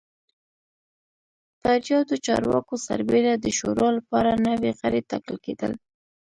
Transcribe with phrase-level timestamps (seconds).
[1.61, 5.71] پر یادو چارواکو سربېره د شورا لپاره نوي غړي ټاکل کېدل